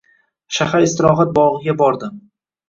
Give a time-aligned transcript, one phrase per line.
[0.59, 2.11] Shahar istirohat bog‘iga bordi.